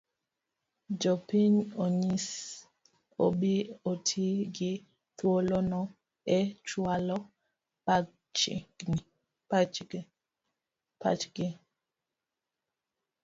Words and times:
Jopiny 1.01 1.55
onyis 1.83 2.27
obi 3.25 3.53
oti 3.91 4.25
gi 4.55 4.71
thuolono 5.17 5.81
e 6.37 6.39
chualo 6.67 7.17
pachgi. 9.47 9.99